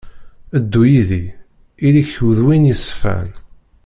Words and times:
Ddu 0.63 0.83
yid-i, 0.91 1.25
ili-k 1.87 2.11
d 2.37 2.39
win 2.45 2.69
yeṣfan. 2.69 3.29